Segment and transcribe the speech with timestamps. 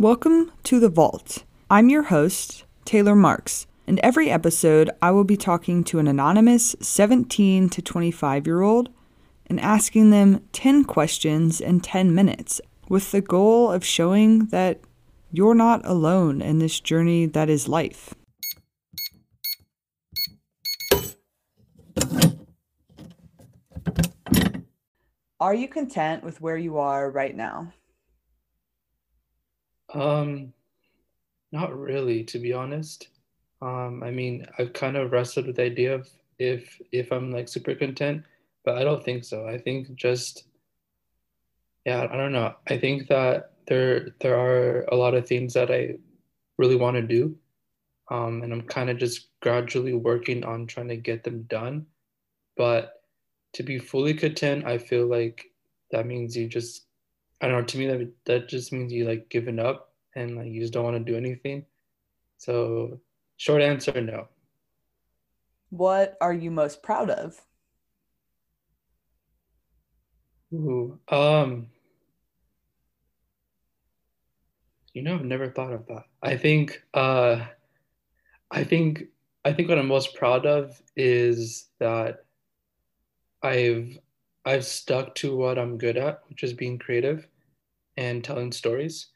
[0.00, 1.42] Welcome to The Vault.
[1.68, 6.76] I'm your host, Taylor Marks, and every episode I will be talking to an anonymous
[6.80, 8.90] 17 to 25 year old
[9.46, 14.78] and asking them 10 questions in 10 minutes with the goal of showing that
[15.32, 18.14] you're not alone in this journey that is life.
[25.40, 27.72] Are you content with where you are right now?
[29.94, 30.52] Um,
[31.52, 33.08] not really, to be honest.
[33.62, 36.08] Um, I mean, I've kind of wrestled with the idea of
[36.38, 38.24] if if I'm like super content,
[38.64, 39.46] but I don't think so.
[39.46, 40.44] I think just
[41.84, 42.54] yeah, I don't know.
[42.68, 45.96] I think that there there are a lot of things that I
[46.58, 47.36] really want to do.
[48.10, 51.86] Um, and I'm kind of just gradually working on trying to get them done.
[52.56, 53.02] But
[53.54, 55.46] to be fully content, I feel like
[55.90, 56.86] that means you just
[57.40, 60.48] I don't know, to me that that just means you like giving up and like
[60.48, 61.64] you just don't want to do anything.
[62.38, 63.00] So
[63.36, 64.28] short answer, no.
[65.70, 67.40] What are you most proud of?
[70.52, 71.66] Ooh, um,
[74.94, 76.04] you know, I've never thought of that.
[76.22, 77.44] I think, uh,
[78.50, 79.04] I think,
[79.44, 82.24] I think what I'm most proud of is that
[83.42, 83.98] I've
[84.44, 87.28] I've stuck to what I'm good at, which is being creative
[87.96, 89.08] and telling stories.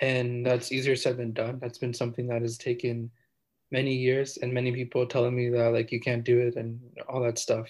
[0.00, 1.58] And that's easier said than done.
[1.60, 3.10] That's been something that has taken
[3.70, 7.22] many years and many people telling me that like you can't do it and all
[7.22, 7.68] that stuff.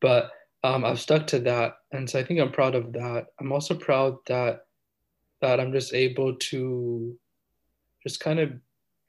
[0.00, 0.30] But
[0.64, 1.78] um, I've stuck to that.
[1.92, 3.28] And so I think I'm proud of that.
[3.40, 4.66] I'm also proud that
[5.40, 7.18] that I'm just able to
[8.04, 8.52] just kind of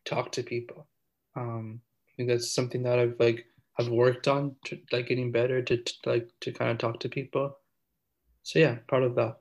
[0.03, 0.87] talk to people.
[1.35, 3.45] Um, I think that's something that I've like
[3.77, 7.09] I've worked on to like getting better to, to like to kind of talk to
[7.09, 7.57] people.
[8.43, 9.37] So yeah, part of that.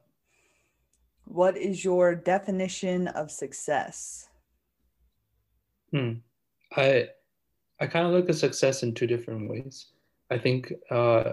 [1.25, 4.28] What is your definition of success?
[5.91, 6.15] Hmm.
[6.77, 7.09] I
[7.81, 9.87] I kind of look at success in two different ways.
[10.31, 11.33] I think uh,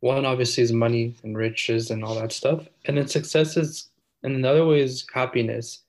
[0.00, 3.90] one obviously is money and riches and all that stuff, and then success is,
[4.22, 5.82] and another way is happiness.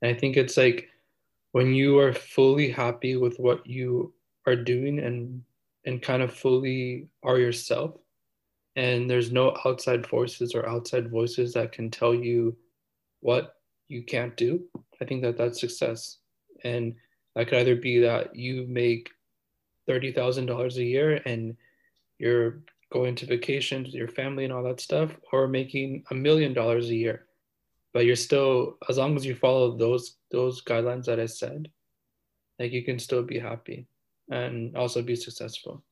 [0.00, 0.88] And I think it's like
[1.52, 4.12] when you are fully happy with what you
[4.46, 5.42] are doing and
[5.84, 7.96] and kind of fully are yourself
[8.76, 12.56] and there's no outside forces or outside voices that can tell you
[13.20, 13.54] what
[13.88, 14.62] you can't do
[15.00, 16.18] i think that that's success
[16.64, 16.94] and
[17.34, 19.10] that could either be that you make
[19.88, 21.56] $30000 a year and
[22.18, 26.52] you're going to vacations with your family and all that stuff or making a million
[26.52, 27.26] dollars a year
[27.92, 31.68] but you're still as long as you follow those those guidelines that i said
[32.58, 33.86] like you can still be happy
[34.30, 35.82] and also be successful.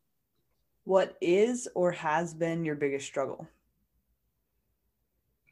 [0.85, 3.47] What is or has been your biggest struggle?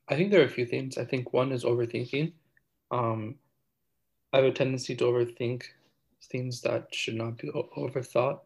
[0.08, 0.98] I think there are a few things.
[0.98, 2.32] I think one is overthinking.
[2.90, 3.36] Um,
[4.32, 5.64] I have a tendency to overthink
[6.24, 8.40] things that should not be overthought.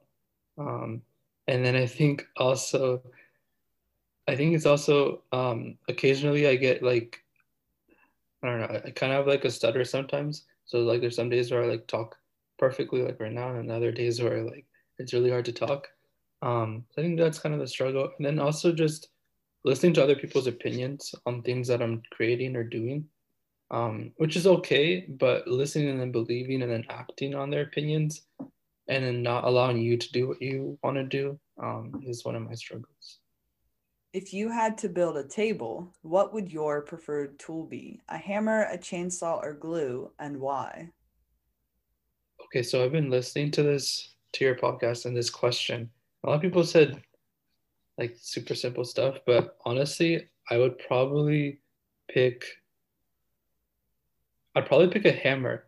[0.58, 1.02] Um,
[1.48, 3.02] and then I think also,
[4.28, 7.22] I think it's also um, occasionally I get like,
[8.42, 10.44] I don't know, I kind of have like a stutter sometimes.
[10.66, 12.16] So like there's some days where I like talk
[12.58, 14.66] perfectly like right now and other days where like
[14.98, 15.88] it's really hard to talk
[16.42, 19.08] um i think that's kind of the struggle and then also just
[19.66, 23.04] listening to other people's opinions on things that i'm creating or doing
[23.71, 28.22] um which is okay but listening and then believing and then acting on their opinions
[28.88, 32.37] and then not allowing you to do what you want to do um, is one
[32.37, 33.19] of my struggles
[34.16, 38.00] if you had to build a table, what would your preferred tool be?
[38.09, 40.88] A hammer, a chainsaw, or glue, and why?
[42.47, 45.91] Okay, so I've been listening to this to your podcast and this question.
[46.25, 47.03] A lot of people said
[47.98, 51.60] like super simple stuff, but honestly, I would probably
[52.08, 52.44] pick
[54.54, 55.64] I'd probably pick a hammer.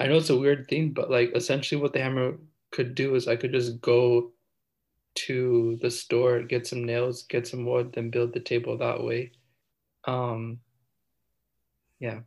[0.00, 2.38] I know it's a weird thing, but like essentially what the hammer
[2.72, 4.32] could do is I could just go
[5.14, 9.30] to the store, get some nails, get some wood, then build the table that way.
[10.06, 10.58] Um
[12.00, 12.20] yeah.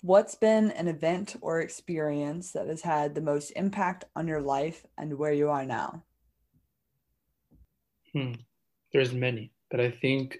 [0.00, 4.86] What's been an event or experience that has had the most impact on your life
[4.96, 6.02] and where you are now?
[8.14, 8.32] Hmm.
[8.92, 10.38] There's many, but I think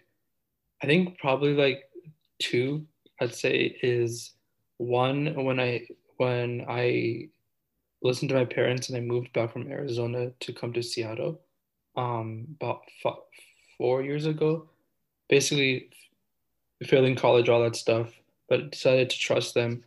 [0.82, 1.84] I think probably like
[2.40, 2.86] two
[3.20, 4.32] I'd say is
[4.78, 5.86] one when I
[6.16, 7.28] when I
[8.02, 11.40] listened to my parents and I moved back from Arizona to come to Seattle
[11.96, 12.82] um, about
[13.78, 14.68] four years ago.
[15.28, 15.90] Basically,
[16.84, 18.12] failing college, all that stuff
[18.48, 19.84] but decided to trust them.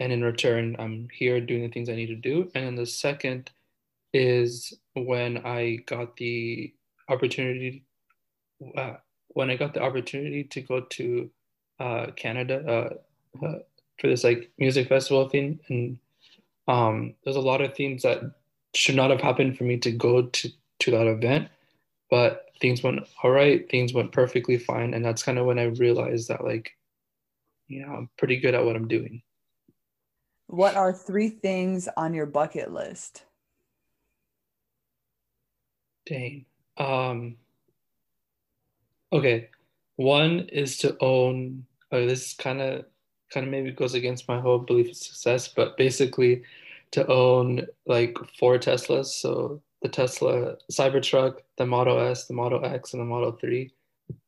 [0.00, 2.50] And in return, I'm here doing the things I need to do.
[2.54, 3.50] And then the second
[4.12, 6.72] is when I got the
[7.08, 7.84] opportunity,
[8.76, 8.94] uh,
[9.28, 11.30] when I got the opportunity to go to
[11.80, 12.98] uh, Canada,
[13.42, 13.58] uh, uh
[13.98, 15.98] for this like music festival thing, and
[16.66, 18.20] um, there's a lot of things that
[18.74, 21.48] should not have happened for me to go to to that event,
[22.10, 23.68] but things went all right.
[23.70, 26.72] Things went perfectly fine, and that's kind of when I realized that like,
[27.68, 29.22] you know, I'm pretty good at what I'm doing.
[30.46, 33.24] What are three things on your bucket list?
[36.06, 36.44] Dang.
[36.76, 37.36] Um,
[39.12, 39.48] okay.
[39.96, 42.84] One is to own, oh, this kind of
[43.32, 46.42] kind of maybe goes against my whole belief of success, but basically
[46.92, 49.06] to own like four Teslas.
[49.06, 53.70] So the Tesla Cybertruck, the Model S, the Model X, and the Model 3.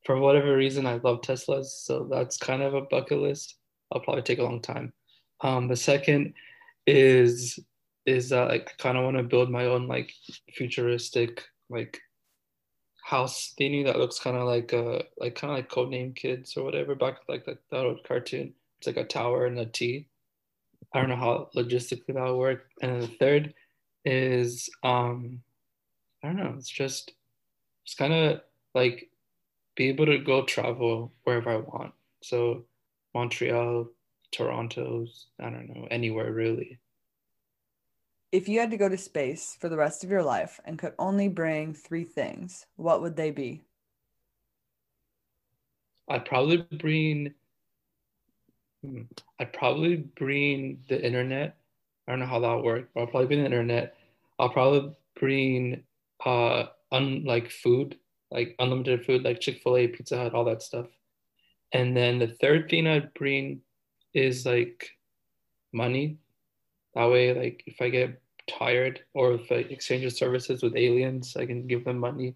[0.05, 1.67] For whatever reason, I love Teslas.
[1.67, 3.57] So that's kind of a bucket list.
[3.93, 4.93] I'll probably take a long time.
[5.41, 6.35] Um, the second
[6.87, 7.59] is
[8.05, 10.13] is that like I kind of want to build my own like
[10.53, 12.01] futuristic like
[13.07, 16.65] house thingy that looks kind of like uh like kind of like Codename Kids or
[16.65, 18.53] whatever back like that, that old cartoon.
[18.79, 20.09] It's like a tower and a T.
[20.93, 22.69] I don't know how logistically that would work.
[22.83, 23.55] And then the third
[24.05, 25.41] is um
[26.25, 26.55] I don't know.
[26.59, 27.13] It's just
[27.85, 28.41] it's kind of
[28.75, 29.09] like
[29.77, 31.93] be able to go travel wherever I want.
[32.23, 32.65] So
[33.15, 33.87] Montreal,
[34.33, 36.81] Toronto's, I don't know, anywhere really.
[38.33, 40.95] If you had to go to space for the rest of your life and could
[40.99, 43.63] only bring three things, what would they be?
[46.09, 47.35] I'd probably bring
[48.83, 49.03] hmm,
[49.41, 51.57] I'd probably bring the internet.
[52.07, 53.97] I don't know how that works, but I'll probably bring the internet.
[54.39, 55.85] I'll probably bring
[56.25, 57.99] uh un like food,
[58.31, 60.87] like unlimited food, like Chick-fil-A, Pizza Hut, all that stuff.
[61.73, 63.61] And then the third thing I'd bring
[64.15, 64.91] is like
[65.73, 66.19] money.
[66.97, 71.45] That way, like if I get tired or if I exchange services with aliens, I
[71.45, 72.35] can give them money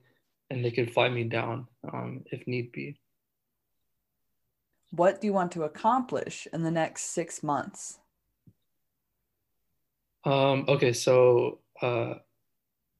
[0.50, 3.00] and they can fly me down um, if need be.
[4.90, 8.00] What do you want to accomplish in the next six months?
[10.24, 12.14] Um, okay, so uh,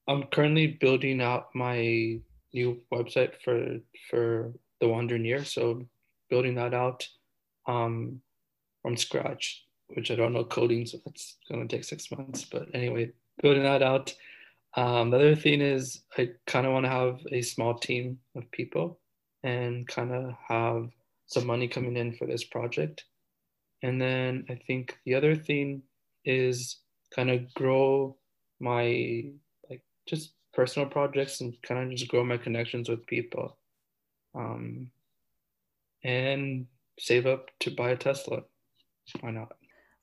[0.07, 2.19] I'm currently building out my
[2.53, 3.77] new website for
[4.09, 5.45] for the Wandering Year.
[5.45, 5.85] So
[6.29, 7.07] building that out.
[7.67, 8.21] Um,
[8.81, 9.63] from scratch,
[9.95, 12.45] which I don't know coding, so that's going to take six months.
[12.45, 13.11] But anyway,
[13.41, 14.13] building that out.
[14.75, 18.49] Um, the other thing is I kind of want to have a small team of
[18.51, 18.99] people
[19.43, 20.89] and kind of have
[21.27, 23.05] some money coming in for this project.
[23.83, 25.81] And then I think the other thing
[26.23, 26.77] is
[27.13, 28.15] kind of grow
[28.59, 29.25] my
[29.69, 33.57] like just personal projects and kind of just grow my connections with people.
[34.35, 34.91] Um,
[36.03, 36.67] and
[36.99, 38.41] save up to buy a Tesla.
[39.19, 39.53] Why not?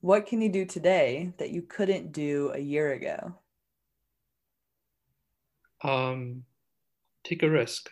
[0.01, 3.35] What can you do today that you couldn't do a year ago?
[5.83, 6.45] Um,
[7.25, 7.89] take a risk.